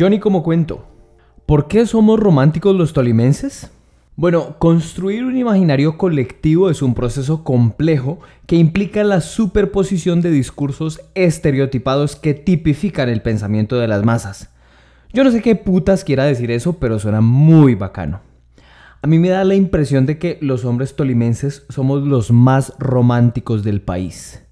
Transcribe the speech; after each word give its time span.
Johnny 0.00 0.18
como 0.18 0.42
cuento. 0.42 0.86
¿Por 1.44 1.68
qué 1.68 1.84
somos 1.84 2.18
románticos 2.18 2.74
los 2.74 2.94
tolimenses? 2.94 3.70
Bueno, 4.16 4.56
construir 4.58 5.24
un 5.26 5.36
imaginario 5.36 5.98
colectivo 5.98 6.70
es 6.70 6.80
un 6.80 6.94
proceso 6.94 7.44
complejo 7.44 8.18
que 8.46 8.56
implica 8.56 9.04
la 9.04 9.20
superposición 9.20 10.22
de 10.22 10.30
discursos 10.30 11.02
estereotipados 11.14 12.16
que 12.16 12.32
tipifican 12.32 13.10
el 13.10 13.20
pensamiento 13.20 13.76
de 13.76 13.88
las 13.88 14.02
masas. 14.02 14.48
Yo 15.12 15.22
no 15.22 15.30
sé 15.30 15.42
qué 15.42 15.54
putas 15.54 16.02
quiera 16.02 16.24
decir 16.24 16.50
eso, 16.50 16.78
pero 16.78 16.98
suena 16.98 17.20
muy 17.20 17.74
bacano. 17.74 18.22
A 19.02 19.06
mí 19.06 19.18
me 19.18 19.28
da 19.28 19.44
la 19.44 19.54
impresión 19.54 20.06
de 20.06 20.16
que 20.16 20.38
los 20.40 20.64
hombres 20.64 20.96
tolimenses 20.96 21.66
somos 21.68 22.02
los 22.04 22.30
más 22.30 22.72
románticos 22.78 23.64
del 23.64 23.82
país. 23.82 24.46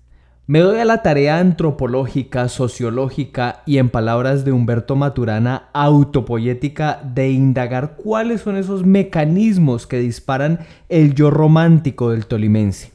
Me 0.51 0.61
doy 0.61 0.79
a 0.79 0.87
la 0.87 1.03
tarea 1.03 1.41
antropológica, 1.41 2.49
sociológica 2.49 3.63
y 3.67 3.77
en 3.77 3.91
palabras 3.91 4.47
de 4.47 4.53
Humberto 4.53 4.97
Maturana, 4.97 5.69
autopoyética 5.75 7.03
de 7.05 7.29
indagar 7.29 7.97
cuáles 7.97 8.41
son 8.41 8.57
esos 8.57 8.87
mecanismos 8.87 9.87
que 9.87 9.99
disparan 9.99 10.61
el 10.89 11.15
yo 11.15 11.31
romántico 11.31 12.13
del 12.13 12.25
tolimense. 12.25 12.93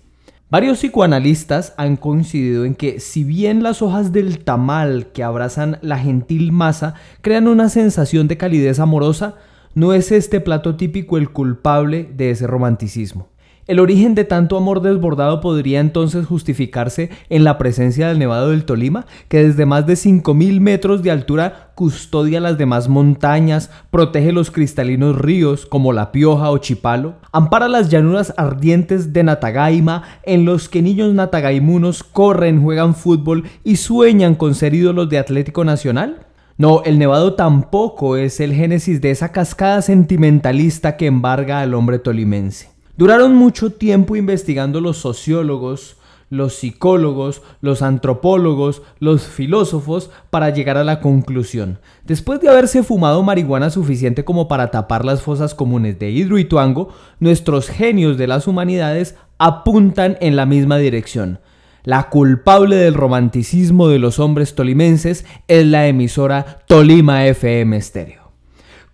Varios 0.50 0.80
psicoanalistas 0.80 1.76
han 1.78 1.96
coincidido 1.96 2.66
en 2.66 2.74
que 2.74 3.00
si 3.00 3.24
bien 3.24 3.62
las 3.62 3.84
hojas 3.84 4.12
del 4.12 4.44
tamal 4.44 5.12
que 5.14 5.22
abrazan 5.22 5.78
la 5.84 6.00
gentil 6.00 6.52
masa 6.52 6.96
crean 7.22 7.48
una 7.48 7.70
sensación 7.70 8.28
de 8.28 8.38
calidez 8.38 8.80
amorosa, 8.80 9.36
no 9.76 9.94
es 9.94 10.12
este 10.12 10.42
plato 10.42 10.76
típico 10.76 11.20
el 11.20 11.30
culpable 11.30 12.10
de 12.16 12.32
ese 12.32 12.48
romanticismo. 12.48 13.28
El 13.66 13.80
origen 13.80 14.14
de 14.14 14.26
tanto 14.26 14.58
amor 14.58 14.82
desbordado 14.82 15.40
podría 15.40 15.80
entonces 15.80 16.26
justificarse 16.26 17.10
en 17.30 17.46
la 17.46 17.58
presencia 17.58 18.10
del 18.10 18.20
Nevado 18.20 18.50
del 18.50 18.66
Tolima, 18.66 19.06
que 19.30 19.42
desde 19.42 19.66
más 19.66 19.88
de 19.88 19.94
5.000 19.94 20.60
metros 20.60 21.02
de 21.02 21.12
altura 21.12 21.72
custodia 21.74 22.42
las 22.42 22.58
demás 22.58 22.90
montañas, 22.90 23.72
protege 23.90 24.34
los 24.34 24.52
cristalinos 24.52 25.18
ríos 25.18 25.66
como 25.66 25.94
La 25.94 26.12
Pioja 26.12 26.52
o 26.52 26.58
Chipalo, 26.58 27.14
ampara 27.32 27.70
las 27.70 27.90
llanuras 27.90 28.34
ardientes 28.36 29.14
de 29.14 29.24
Natagaima, 29.24 30.04
en 30.24 30.44
los 30.44 30.68
que 30.68 30.82
niños 30.82 31.14
natagaimunos 31.14 32.04
corren, 32.04 32.62
juegan 32.62 32.94
fútbol 32.94 33.46
y 33.64 33.78
sueñan 33.78 34.36
con 34.36 34.56
ser 34.56 34.74
ídolos 34.74 35.08
de 35.08 35.20
Atlético 35.20 35.64
Nacional. 35.64 36.28
No, 36.58 36.84
el 36.84 37.00
Nevado 37.00 37.36
tampoco 37.36 38.18
es 38.18 38.42
el 38.42 38.54
génesis 38.54 39.00
de 39.00 39.12
esa 39.12 39.32
cascada 39.32 39.82
sentimentalista 39.82 40.98
que 40.98 41.06
embarga 41.06 41.62
al 41.62 41.74
hombre 41.76 41.98
tolimense. 41.98 42.73
Duraron 42.96 43.36
mucho 43.36 43.72
tiempo 43.72 44.16
investigando 44.16 44.80
los 44.80 44.98
sociólogos, 44.98 45.98
los 46.30 46.54
psicólogos, 46.56 47.42
los 47.62 47.82
antropólogos, 47.82 48.82
los 49.00 49.24
filósofos 49.24 50.12
para 50.30 50.50
llegar 50.50 50.78
a 50.78 50.84
la 50.84 51.00
conclusión. 51.00 51.80
Después 52.06 52.40
de 52.40 52.50
haberse 52.50 52.84
fumado 52.84 53.24
marihuana 53.24 53.70
suficiente 53.70 54.24
como 54.24 54.48
para 54.48 54.72
tapar 54.72 55.06
las 55.06 55.22
fosas 55.22 55.56
comunes 55.56 55.98
de 56.00 56.12
Hidro 56.12 56.38
y 56.38 56.46
Tuango, 56.46 56.90
nuestros 57.20 57.68
genios 57.68 58.18
de 58.18 58.28
las 58.28 58.48
humanidades 58.48 59.16
apuntan 59.38 60.18
en 60.22 60.36
la 60.36 60.46
misma 60.46 60.78
dirección. 60.78 61.40
La 61.84 62.10
culpable 62.10 62.78
del 62.78 62.94
romanticismo 62.94 63.88
de 63.90 64.00
los 64.00 64.20
hombres 64.20 64.56
tolimenses 64.56 65.26
es 65.48 65.66
la 65.66 65.88
emisora 65.88 66.64
Tolima 66.68 67.26
FM 67.26 67.82
Stereo. 67.82 68.23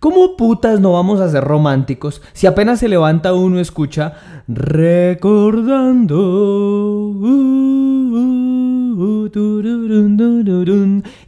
¿Cómo 0.00 0.34
putas 0.34 0.80
no 0.80 0.92
vamos 0.92 1.20
a 1.20 1.28
ser 1.28 1.44
románticos 1.44 2.22
si 2.32 2.46
apenas 2.46 2.80
se 2.80 2.88
levanta 2.88 3.34
uno 3.34 3.60
escucha 3.60 4.14
recordando 4.48 5.58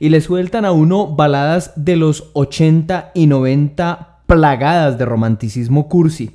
y 0.01 0.09
le 0.09 0.20
sueltan 0.23 0.64
a 0.64 0.73
uno 0.73 1.06
baladas 1.06 1.73
de 1.77 1.96
los 1.96 2.30
80 2.33 3.11
y 3.14 3.27
90 3.27 4.20
plagadas 4.27 4.96
de 4.96 5.05
romanticismo 5.05 5.86
cursi? 5.86 6.30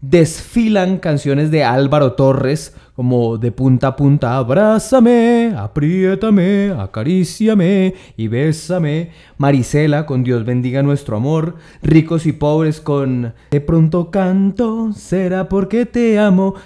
desfilan 0.00 0.98
canciones 0.98 1.50
de 1.50 1.64
Álvaro 1.64 2.12
Torres, 2.12 2.74
como 2.98 3.38
de 3.38 3.52
punta 3.52 3.86
a 3.86 3.94
punta, 3.94 4.36
abrázame, 4.36 5.54
apriétame, 5.56 6.74
acaríciame 6.76 7.94
y 8.16 8.26
bésame. 8.26 9.12
Marisela 9.36 10.04
con 10.04 10.24
Dios 10.24 10.44
bendiga 10.44 10.82
nuestro 10.82 11.16
amor. 11.16 11.54
Ricos 11.80 12.26
y 12.26 12.32
pobres 12.32 12.80
con 12.80 13.34
De 13.52 13.60
pronto 13.60 14.10
canto, 14.10 14.92
será 14.94 15.48
porque 15.48 15.86
te 15.86 16.18
amo. 16.18 16.56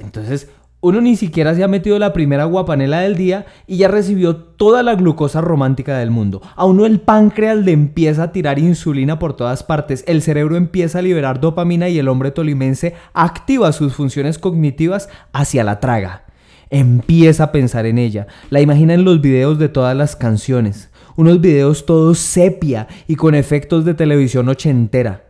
Entonces, 0.00 0.50
uno 0.80 1.00
ni 1.00 1.16
siquiera 1.16 1.54
se 1.54 1.64
ha 1.64 1.68
metido 1.68 1.98
la 1.98 2.12
primera 2.12 2.44
guapanela 2.44 3.00
del 3.00 3.16
día 3.16 3.46
y 3.66 3.78
ya 3.78 3.88
recibió 3.88 4.36
toda 4.36 4.84
la 4.84 4.94
glucosa 4.94 5.40
romántica 5.40 5.98
del 5.98 6.12
mundo. 6.12 6.40
A 6.54 6.66
uno 6.66 6.86
el 6.86 7.00
páncreas 7.00 7.58
le 7.58 7.72
empieza 7.72 8.24
a 8.24 8.32
tirar 8.32 8.60
insulina 8.60 9.18
por 9.18 9.34
todas 9.34 9.64
partes, 9.64 10.04
el 10.06 10.22
cerebro 10.22 10.56
empieza 10.56 11.00
a 11.00 11.02
liberar 11.02 11.40
dopamina 11.40 11.88
y 11.88 11.98
el 11.98 12.08
hombre 12.08 12.30
tolimense 12.30 12.94
activa 13.12 13.72
sus 13.72 13.94
funciones 13.94 14.38
cognitivas 14.38 15.08
hacia 15.32 15.64
la 15.64 15.80
traga. 15.80 16.26
Empieza 16.70 17.44
a 17.44 17.52
pensar 17.52 17.86
en 17.86 17.98
ella, 17.98 18.28
la 18.50 18.60
imagina 18.60 18.94
en 18.94 19.04
los 19.04 19.20
videos 19.20 19.58
de 19.58 19.68
todas 19.68 19.96
las 19.96 20.14
canciones, 20.14 20.90
unos 21.16 21.40
videos 21.40 21.86
todos 21.86 22.18
sepia 22.18 22.86
y 23.08 23.16
con 23.16 23.34
efectos 23.34 23.84
de 23.84 23.94
televisión 23.94 24.48
ochentera. 24.48 25.27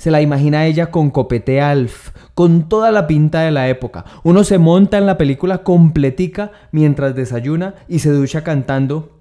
Se 0.00 0.10
la 0.10 0.22
imagina 0.22 0.64
ella 0.64 0.90
con 0.90 1.10
copete 1.10 1.60
alf, 1.60 2.12
con 2.32 2.70
toda 2.70 2.90
la 2.90 3.06
pinta 3.06 3.42
de 3.42 3.50
la 3.50 3.68
época. 3.68 4.06
Uno 4.22 4.44
se 4.44 4.56
monta 4.56 4.96
en 4.96 5.04
la 5.04 5.18
película 5.18 5.58
completica 5.58 6.52
mientras 6.72 7.14
desayuna 7.14 7.74
y 7.86 7.98
se 7.98 8.10
ducha 8.10 8.42
cantando. 8.42 9.18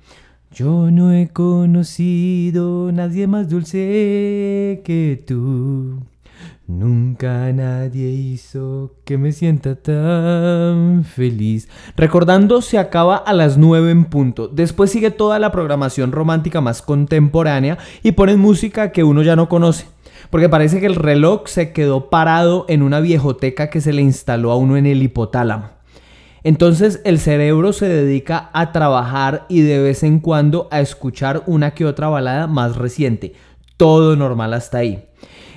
Yo 0.54 0.90
no 0.90 1.12
he 1.12 1.28
conocido 1.28 2.94
nadie 2.94 3.28
más 3.28 3.50
dulce 3.50 4.82
que 4.86 5.22
tú. 5.28 6.00
Nunca 6.66 7.52
nadie 7.52 8.08
hizo 8.12 8.94
que 9.04 9.18
me 9.18 9.34
sienta 9.34 9.76
tan 9.76 11.04
feliz. 11.04 11.68
Recordando 11.98 12.62
se 12.62 12.78
acaba 12.78 13.18
a 13.18 13.34
las 13.34 13.58
9 13.58 13.92
en 13.92 14.06
punto. 14.06 14.48
Después 14.48 14.92
sigue 14.92 15.12
toda 15.12 15.40
la 15.40 15.52
programación 15.52 16.14
romántica 16.14 16.62
más 16.62 16.82
contemporánea 16.82 17.78
y 18.02 18.14
ponen 18.14 18.40
música 18.40 18.94
que 18.94 19.04
uno 19.04 19.24
ya 19.24 19.36
no 19.36 19.50
conoce. 19.50 19.88
Porque 20.30 20.50
parece 20.50 20.80
que 20.80 20.86
el 20.86 20.96
reloj 20.96 21.48
se 21.48 21.72
quedó 21.72 22.10
parado 22.10 22.66
en 22.70 22.82
una 22.82 23.00
viejoteca 23.00 23.70
que 23.70 23.82
se 23.82 23.94
le 23.94 24.02
instaló 24.02 24.52
a 24.52 24.58
uno 24.58 24.78
en 24.78 24.86
el 24.86 25.02
hipotálamo. 25.04 25.70
Entonces 26.44 27.02
el 27.04 27.20
cerebro 27.20 27.74
se 27.74 27.88
dedica 27.88 28.50
a 28.54 28.72
trabajar 28.72 29.46
y 29.50 29.62
de 29.62 29.80
vez 29.80 30.04
en 30.04 30.20
cuando 30.20 30.68
a 30.72 30.80
escuchar 30.80 31.44
una 31.48 31.72
que 31.72 31.86
otra 31.86 32.08
balada 32.08 32.48
más 32.48 32.78
reciente. 32.78 33.34
Todo 33.78 34.16
normal 34.16 34.54
hasta 34.54 34.80
ahí. 34.80 35.06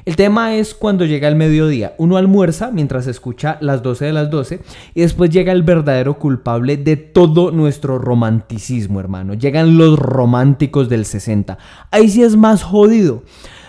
El 0.04 0.16
tema 0.16 0.56
es 0.56 0.74
cuando 0.74 1.04
llega 1.04 1.28
el 1.28 1.36
mediodía. 1.36 1.94
Uno 1.96 2.16
almuerza 2.16 2.72
mientras 2.72 3.06
escucha 3.06 3.58
las 3.60 3.84
12 3.84 4.06
de 4.06 4.12
las 4.12 4.30
12 4.30 4.60
y 4.94 5.02
después 5.02 5.30
llega 5.30 5.52
el 5.52 5.62
verdadero 5.62 6.18
culpable 6.18 6.76
de 6.76 6.96
todo 6.96 7.52
nuestro 7.52 7.98
romanticismo, 7.98 8.98
hermano. 8.98 9.34
Llegan 9.34 9.78
los 9.78 9.96
románticos 9.96 10.88
del 10.88 11.04
60. 11.04 11.56
Ahí 11.92 12.08
sí 12.08 12.24
es 12.24 12.34
más 12.34 12.64
jodido. 12.64 13.22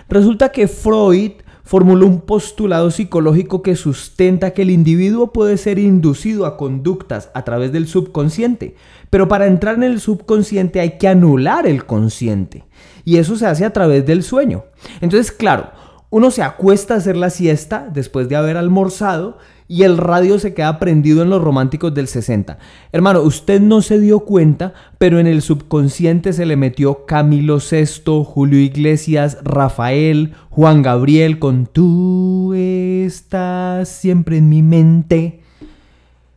Resulta 0.09 0.51
que 0.51 0.67
Freud 0.67 1.31
formuló 1.63 2.05
un 2.07 2.21
postulado 2.21 2.91
psicológico 2.91 3.61
que 3.61 3.75
sustenta 3.75 4.51
que 4.51 4.63
el 4.63 4.69
individuo 4.69 5.31
puede 5.31 5.57
ser 5.57 5.79
inducido 5.79 6.45
a 6.45 6.57
conductas 6.57 7.29
a 7.33 7.43
través 7.43 7.71
del 7.71 7.87
subconsciente, 7.87 8.75
pero 9.09 9.27
para 9.27 9.47
entrar 9.47 9.75
en 9.75 9.83
el 9.83 9.99
subconsciente 9.99 10.81
hay 10.81 10.97
que 10.97 11.07
anular 11.07 11.65
el 11.65 11.85
consciente, 11.85 12.65
y 13.05 13.17
eso 13.17 13.37
se 13.37 13.47
hace 13.47 13.63
a 13.65 13.73
través 13.73 14.05
del 14.05 14.23
sueño. 14.23 14.65
Entonces, 14.99 15.31
claro, 15.31 15.71
uno 16.09 16.31
se 16.31 16.43
acuesta 16.43 16.93
a 16.93 16.97
hacer 16.97 17.15
la 17.15 17.29
siesta 17.29 17.89
después 17.91 18.29
de 18.29 18.35
haber 18.35 18.57
almorzado 18.57 19.37
y 19.73 19.81
el 19.81 19.97
radio 19.97 20.37
se 20.37 20.53
queda 20.53 20.77
prendido 20.77 21.23
en 21.23 21.31
los 21.31 21.41
románticos 21.41 21.95
del 21.95 22.07
60. 22.07 22.59
Hermano, 22.91 23.23
usted 23.23 23.59
no 23.59 23.81
se 23.81 23.99
dio 23.99 24.19
cuenta, 24.19 24.75
pero 24.99 25.17
en 25.17 25.25
el 25.25 25.41
subconsciente 25.41 26.31
se 26.31 26.45
le 26.45 26.55
metió 26.55 27.07
Camilo 27.07 27.57
VI, 27.57 28.23
Julio 28.23 28.59
Iglesias, 28.59 29.39
Rafael, 29.41 30.35
Juan 30.51 30.83
Gabriel 30.83 31.39
con 31.39 31.65
Tú 31.65 32.53
estás 32.53 33.89
siempre 33.89 34.37
en 34.37 34.47
mi 34.47 34.61
mente. 34.61 35.41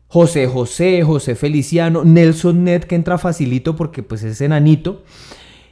José 0.08 0.46
José, 0.46 1.02
José 1.02 1.34
Feliciano, 1.34 2.05
Nelson 2.06 2.64
Net 2.64 2.84
que 2.84 2.94
entra 2.94 3.19
facilito 3.19 3.76
porque 3.76 4.02
pues 4.02 4.22
es 4.22 4.40
enanito. 4.40 5.02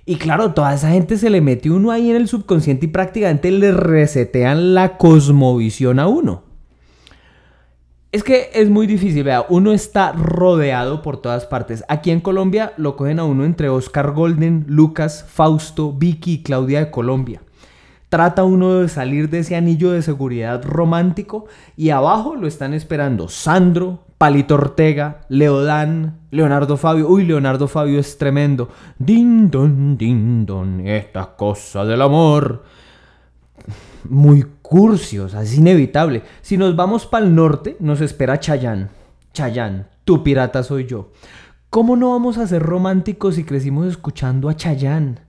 Y 0.05 0.17
claro, 0.17 0.53
toda 0.53 0.75
esa 0.75 0.91
gente 0.91 1.17
se 1.17 1.31
le 1.31 1.41
mete 1.41 1.71
uno 1.71 1.93
ahí 1.93 2.11
en 2.11 2.17
el 2.17 2.29
subconsciente 2.29 2.85
y 2.85 2.91
prácticamente 2.91 3.51
le 3.51 3.73
resetean 3.73 4.75
la 4.75 4.99
cosmovisión 4.99 5.99
a 5.99 6.09
uno. 6.09 6.54
Es 8.15 8.23
que 8.23 8.51
es 8.55 8.71
muy 8.71 8.87
difícil, 8.87 9.25
vea, 9.25 9.45
uno 9.49 9.73
está 9.73 10.13
rodeado 10.13 11.03
por 11.03 11.17
todas 11.17 11.47
partes. 11.47 11.83
Aquí 11.89 12.13
en 12.13 12.21
Colombia 12.21 12.73
lo 12.77 12.95
cogen 12.95 13.19
a 13.19 13.25
uno 13.25 13.45
entre 13.45 13.69
Oscar 13.69 14.13
Golden, 14.13 14.67
Lucas, 14.69 15.27
Fausto, 15.29 15.93
Vicky 15.93 16.35
y 16.35 16.43
Claudia 16.45 16.79
de 16.79 16.93
Colombia. 16.93 17.43
Trata 18.11 18.45
uno 18.45 18.75
de 18.75 18.89
salir 18.89 19.31
de 19.31 19.41
ese 19.41 19.57
anillo 19.57 19.91
de 19.91 20.01
seguridad 20.01 20.63
romántico 20.63 21.47
y 21.77 21.91
abajo 21.91 22.37
lo 22.37 22.47
están 22.47 22.73
esperando 22.73 23.29
Sandro, 23.29 24.05
Palito 24.17 24.55
Ortega, 24.55 25.23
Leodán, 25.29 26.21
Leonardo 26.31 26.77
Fabio. 26.77 27.09
Uy, 27.09 27.25
Leonardo 27.25 27.67
Fabio 27.67 27.99
es 27.99 28.17
tremendo. 28.17 28.69
Din 28.97 29.51
don, 29.51 29.99
din 29.99 30.47
don, 30.47 30.87
esta 30.87 31.35
cosa 31.35 31.85
del 31.85 32.01
amor. 32.01 32.63
Muy 34.09 34.47
cursi, 34.65 35.19
o 35.19 35.29
sea, 35.29 35.43
es 35.43 35.59
inevitable. 35.59 36.23
Si 36.41 36.57
nos 36.57 36.75
vamos 36.75 37.05
para 37.05 37.27
el 37.27 37.35
norte, 37.35 37.77
nos 37.81 38.01
espera 38.01 38.41
Chayán. 38.41 38.89
Chayán, 39.35 39.89
tu 40.05 40.25
pirata 40.25 40.63
soy 40.63 40.87
yo. 40.87 41.13
¿Cómo 41.69 41.97
no 41.97 42.13
vamos 42.13 42.39
a 42.39 42.47
ser 42.47 42.63
románticos 42.63 43.35
si 43.35 43.45
crecimos 43.45 43.87
escuchando 43.87 44.49
a 44.49 44.57
Chayán? 44.57 45.21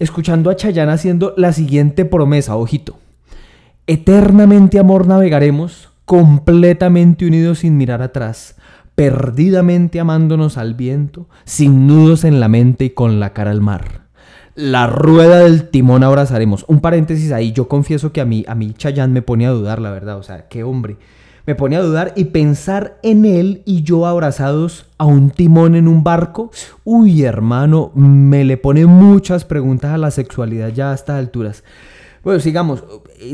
Escuchando 0.00 0.50
a 0.50 0.56
Chayán 0.56 0.88
haciendo 0.88 1.34
la 1.36 1.52
siguiente 1.52 2.04
promesa, 2.04 2.56
ojito. 2.56 2.98
Eternamente 3.86 4.80
amor 4.80 5.06
navegaremos 5.06 5.90
completamente 6.04 7.26
unidos 7.26 7.60
sin 7.60 7.76
mirar 7.76 8.02
atrás, 8.02 8.56
perdidamente 8.96 10.00
amándonos 10.00 10.58
al 10.58 10.74
viento, 10.74 11.28
sin 11.44 11.86
nudos 11.86 12.24
en 12.24 12.40
la 12.40 12.48
mente 12.48 12.86
y 12.86 12.90
con 12.90 13.20
la 13.20 13.32
cara 13.32 13.52
al 13.52 13.60
mar. 13.60 14.03
La 14.54 14.86
rueda 14.86 15.40
del 15.40 15.68
timón 15.68 16.04
abrazaremos. 16.04 16.64
Un 16.68 16.80
paréntesis 16.80 17.32
ahí, 17.32 17.52
yo 17.52 17.66
confieso 17.66 18.12
que 18.12 18.20
a 18.20 18.24
mí, 18.24 18.44
a 18.46 18.54
mí 18.54 18.72
Chayanne 18.72 19.12
me 19.12 19.22
pone 19.22 19.46
a 19.46 19.50
dudar, 19.50 19.80
la 19.80 19.90
verdad, 19.90 20.16
o 20.16 20.22
sea, 20.22 20.46
qué 20.48 20.62
hombre. 20.62 20.96
Me 21.46 21.56
pone 21.56 21.76
a 21.76 21.82
dudar 21.82 22.12
y 22.14 22.26
pensar 22.26 22.98
en 23.02 23.24
él 23.24 23.62
y 23.66 23.82
yo 23.82 24.06
abrazados 24.06 24.86
a 24.96 25.06
un 25.06 25.30
timón 25.30 25.74
en 25.74 25.88
un 25.88 26.04
barco. 26.04 26.52
Uy, 26.84 27.24
hermano, 27.24 27.90
me 27.96 28.44
le 28.44 28.56
pone 28.56 28.86
muchas 28.86 29.44
preguntas 29.44 29.92
a 29.92 29.98
la 29.98 30.10
sexualidad 30.10 30.68
ya 30.68 30.92
a 30.92 30.94
estas 30.94 31.18
alturas. 31.18 31.64
Bueno, 32.24 32.40
sigamos. 32.40 32.82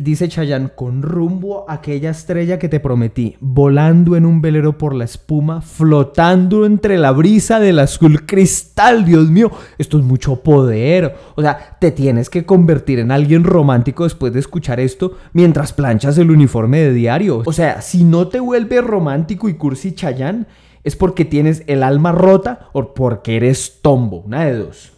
Dice 0.03 0.29
Chayanne, 0.29 0.71
con 0.75 1.03
rumbo 1.03 1.65
a 1.69 1.75
aquella 1.75 2.11
estrella 2.11 2.59
que 2.59 2.69
te 2.69 2.81
prometí, 2.81 3.37
volando 3.39 4.17
en 4.17 4.27
un 4.27 4.43
velero 4.43 4.79
por 4.79 4.97
la 4.97 5.05
espuma, 5.05 5.63
flotando 5.63 6.67
entre 6.67 6.99
la 6.99 7.13
brisa 7.13 7.61
del 7.61 7.79
azul 7.79 8.27
cristal. 8.27 9.05
Dios 9.05 9.31
mío, 9.31 9.53
esto 9.79 9.97
es 9.97 10.05
mucho 10.05 10.43
poder. 10.43 11.15
O 11.37 11.43
sea, 11.43 11.77
te 11.81 11.93
tienes 11.93 12.29
que 12.29 12.45
convertir 12.45 12.99
en 12.99 13.13
alguien 13.13 13.45
romántico 13.45 14.03
después 14.03 14.33
de 14.33 14.41
escuchar 14.41 14.81
esto 14.81 15.17
mientras 15.33 15.73
planchas 15.73 16.19
el 16.19 16.33
uniforme 16.33 16.81
de 16.81 16.93
diario. 16.93 17.43
O 17.47 17.53
sea, 17.53 17.83
si 17.83 18.03
no 18.03 18.27
te 18.27 18.41
vuelves 18.41 18.83
romántico 18.83 19.49
y 19.49 19.55
cursi 19.55 19.93
Chayanne, 19.93 20.47
es 20.83 20.97
porque 20.97 21.25
tienes 21.25 21.63
el 21.69 21.85
alma 21.85 22.11
rota 22.11 22.69
o 22.73 22.93
porque 22.93 23.37
eres 23.37 23.79
tombo. 23.83 24.23
Una 24.23 24.47
de 24.47 24.55
dos. 24.55 24.93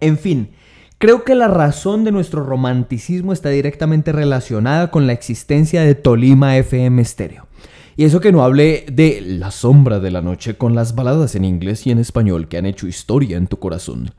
En 0.00 0.18
fin. 0.18 0.50
Creo 0.98 1.24
que 1.24 1.34
la 1.34 1.48
razón 1.48 2.04
de 2.04 2.12
nuestro 2.12 2.42
romanticismo 2.42 3.34
está 3.34 3.50
directamente 3.50 4.12
relacionada 4.12 4.90
con 4.90 5.06
la 5.06 5.12
existencia 5.12 5.82
de 5.82 5.94
Tolima 5.94 6.56
FM 6.56 7.04
Stereo. 7.04 7.46
Y 7.96 8.04
eso 8.04 8.18
que 8.20 8.32
no 8.32 8.42
hable 8.42 8.86
de 8.90 9.20
La 9.20 9.50
sombra 9.50 10.00
de 10.00 10.10
la 10.10 10.22
noche 10.22 10.56
con 10.56 10.74
las 10.74 10.94
baladas 10.94 11.34
en 11.34 11.44
inglés 11.44 11.86
y 11.86 11.90
en 11.90 11.98
español 11.98 12.48
que 12.48 12.56
han 12.56 12.64
hecho 12.64 12.86
historia 12.86 13.36
en 13.36 13.46
tu 13.46 13.58
corazón. 13.58 14.12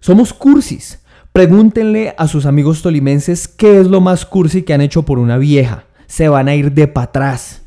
Somos 0.00 0.34
cursis. 0.34 1.02
Pregúntenle 1.32 2.14
a 2.18 2.28
sus 2.28 2.44
amigos 2.44 2.82
tolimenses 2.82 3.48
qué 3.48 3.80
es 3.80 3.86
lo 3.86 4.02
más 4.02 4.26
cursi 4.26 4.62
que 4.62 4.74
han 4.74 4.82
hecho 4.82 5.04
por 5.04 5.18
una 5.18 5.38
vieja. 5.38 5.84
Se 6.06 6.28
van 6.28 6.48
a 6.48 6.54
ir 6.54 6.72
de 6.72 6.86
para 6.86 7.04
atrás. 7.04 7.62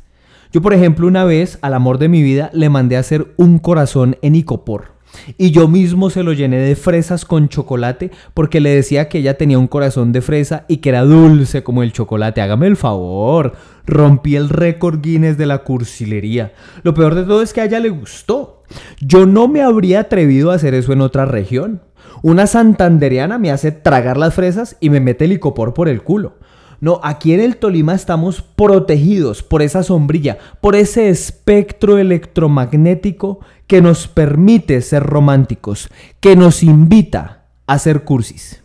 Yo, 0.52 0.62
por 0.62 0.74
ejemplo, 0.74 1.08
una 1.08 1.24
vez 1.24 1.58
al 1.60 1.74
amor 1.74 1.98
de 1.98 2.08
mi 2.08 2.22
vida 2.22 2.50
le 2.52 2.68
mandé 2.68 2.96
a 2.96 3.00
hacer 3.00 3.34
un 3.36 3.58
corazón 3.58 4.16
en 4.22 4.36
icopor. 4.36 4.93
Y 5.38 5.50
yo 5.50 5.68
mismo 5.68 6.10
se 6.10 6.22
lo 6.22 6.32
llené 6.32 6.58
de 6.58 6.76
fresas 6.76 7.24
con 7.24 7.48
chocolate 7.48 8.10
porque 8.34 8.60
le 8.60 8.74
decía 8.74 9.08
que 9.08 9.18
ella 9.18 9.36
tenía 9.36 9.58
un 9.58 9.68
corazón 9.68 10.12
de 10.12 10.22
fresa 10.22 10.64
y 10.68 10.78
que 10.78 10.90
era 10.90 11.02
dulce 11.02 11.62
como 11.62 11.82
el 11.82 11.92
chocolate. 11.92 12.40
Hágame 12.40 12.66
el 12.66 12.76
favor. 12.76 13.52
Rompí 13.86 14.36
el 14.36 14.48
récord 14.48 15.00
Guinness 15.00 15.36
de 15.36 15.46
la 15.46 15.58
cursilería. 15.58 16.52
Lo 16.82 16.94
peor 16.94 17.14
de 17.14 17.24
todo 17.24 17.42
es 17.42 17.52
que 17.52 17.60
a 17.60 17.66
ella 17.66 17.80
le 17.80 17.90
gustó. 17.90 18.62
Yo 19.00 19.26
no 19.26 19.48
me 19.48 19.62
habría 19.62 20.00
atrevido 20.00 20.50
a 20.50 20.54
hacer 20.54 20.74
eso 20.74 20.92
en 20.92 21.00
otra 21.00 21.26
región. 21.26 21.82
Una 22.22 22.46
santandereana 22.46 23.38
me 23.38 23.50
hace 23.50 23.72
tragar 23.72 24.16
las 24.16 24.34
fresas 24.34 24.76
y 24.80 24.88
me 24.88 25.00
mete 25.00 25.26
licopor 25.26 25.74
por 25.74 25.88
el 25.88 26.02
culo. 26.02 26.38
No, 26.84 27.00
aquí 27.02 27.32
en 27.32 27.40
el 27.40 27.56
Tolima 27.56 27.94
estamos 27.94 28.42
protegidos 28.42 29.42
por 29.42 29.62
esa 29.62 29.82
sombrilla, 29.82 30.36
por 30.60 30.76
ese 30.76 31.08
espectro 31.08 31.96
electromagnético 31.96 33.40
que 33.66 33.80
nos 33.80 34.06
permite 34.06 34.82
ser 34.82 35.02
románticos, 35.02 35.88
que 36.20 36.36
nos 36.36 36.62
invita 36.62 37.46
a 37.66 37.78
ser 37.78 38.04
cursis. 38.04 38.63